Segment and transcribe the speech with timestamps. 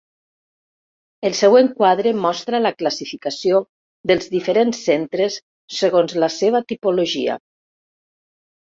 [1.29, 3.61] El següent quadre mostra la classificació
[4.13, 5.41] dels diferents centres
[5.83, 7.43] segons la seva tipologia.